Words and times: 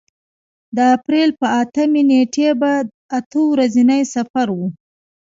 د 0.75 0.77
اپرېل 0.95 1.29
په 1.39 1.47
اتمې 1.61 2.01
نېټې 2.09 2.47
په 2.61 2.71
اته 3.17 3.39
ورځني 3.51 4.01
سفر 4.13 4.47
و. 4.57 4.59